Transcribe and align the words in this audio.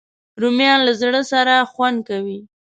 رومیان 0.41 0.79
له 0.87 0.93
زړه 1.01 1.21
سره 1.31 1.53
خوند 1.71 1.97
کوي 2.09 2.39